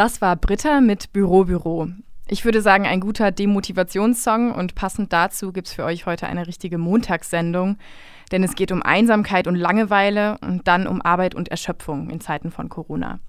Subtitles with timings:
[0.00, 1.88] Das war Britta mit Büro Büro.
[2.26, 6.46] Ich würde sagen, ein guter Demotivationssong und passend dazu gibt es für euch heute eine
[6.46, 7.76] richtige Montagssendung,
[8.32, 12.50] denn es geht um Einsamkeit und Langeweile und dann um Arbeit und Erschöpfung in Zeiten
[12.50, 13.20] von Corona.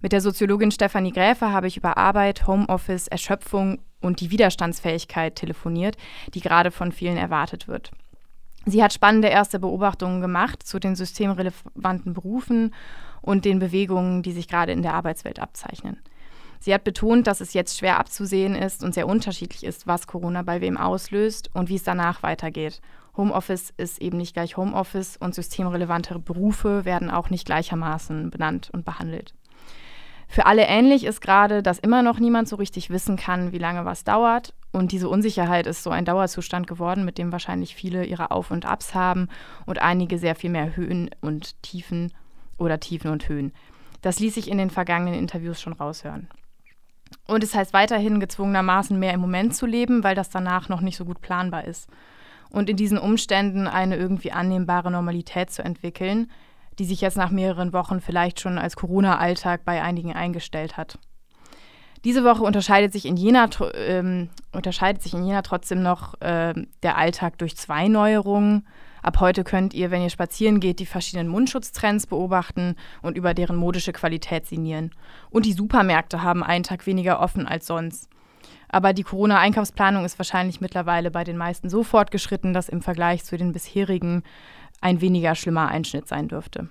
[0.00, 5.98] Mit der Soziologin Stefanie Gräfe habe ich über Arbeit, Homeoffice, Erschöpfung und die Widerstandsfähigkeit telefoniert,
[6.32, 7.90] die gerade von vielen erwartet wird.
[8.66, 12.74] Sie hat spannende erste Beobachtungen gemacht zu den systemrelevanten Berufen
[13.22, 15.98] und den Bewegungen, die sich gerade in der Arbeitswelt abzeichnen.
[16.62, 20.42] Sie hat betont, dass es jetzt schwer abzusehen ist und sehr unterschiedlich ist, was Corona
[20.42, 22.82] bei wem auslöst und wie es danach weitergeht.
[23.16, 28.84] Homeoffice ist eben nicht gleich Homeoffice und systemrelevante Berufe werden auch nicht gleichermaßen benannt und
[28.84, 29.34] behandelt.
[30.28, 33.84] Für alle ähnlich ist gerade, dass immer noch niemand so richtig wissen kann, wie lange
[33.84, 34.54] was dauert.
[34.72, 38.66] Und diese Unsicherheit ist so ein Dauerzustand geworden, mit dem wahrscheinlich viele ihre Auf und
[38.66, 39.28] Abs haben
[39.66, 42.12] und einige sehr viel mehr Höhen und Tiefen
[42.56, 43.52] oder Tiefen und Höhen.
[44.02, 46.28] Das ließ sich in den vergangenen Interviews schon raushören.
[47.26, 50.96] Und es heißt weiterhin gezwungenermaßen mehr im Moment zu leben, weil das danach noch nicht
[50.96, 51.88] so gut planbar ist.
[52.50, 56.30] Und in diesen Umständen eine irgendwie annehmbare Normalität zu entwickeln,
[56.78, 60.98] die sich jetzt nach mehreren Wochen vielleicht schon als Corona-Alltag bei einigen eingestellt hat.
[62.04, 66.96] Diese Woche unterscheidet sich in Jena, ähm, unterscheidet sich in Jena trotzdem noch äh, der
[66.96, 68.66] Alltag durch zwei Neuerungen.
[69.02, 73.56] Ab heute könnt ihr, wenn ihr spazieren geht, die verschiedenen Mundschutztrends beobachten und über deren
[73.56, 74.92] modische Qualität sinnieren.
[75.30, 78.08] Und die Supermärkte haben einen Tag weniger offen als sonst.
[78.68, 83.36] Aber die Corona-Einkaufsplanung ist wahrscheinlich mittlerweile bei den meisten so fortgeschritten, dass im Vergleich zu
[83.36, 84.22] den bisherigen
[84.80, 86.68] ein weniger schlimmer Einschnitt sein dürfte.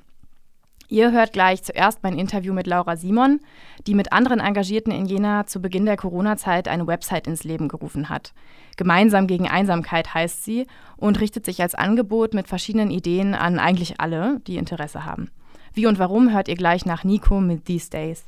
[0.92, 3.42] Ihr hört gleich zuerst mein Interview mit Laura Simon,
[3.86, 8.10] die mit anderen Engagierten in Jena zu Beginn der Corona-Zeit eine Website ins Leben gerufen
[8.10, 8.34] hat.
[8.76, 10.66] Gemeinsam gegen Einsamkeit heißt sie
[10.98, 15.30] und richtet sich als Angebot mit verschiedenen Ideen an eigentlich alle, die Interesse haben.
[15.76, 18.26] Wie und warum hört ihr gleich nach Nico mit These Days.